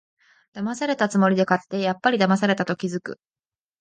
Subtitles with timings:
[0.53, 3.19] だまされたつもりで買って、やっぱりだまされたと気づく